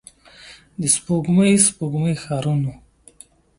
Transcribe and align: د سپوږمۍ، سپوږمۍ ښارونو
د 0.81 0.81
سپوږمۍ، 0.95 1.53
سپوږمۍ 1.67 2.15
ښارونو 2.23 2.71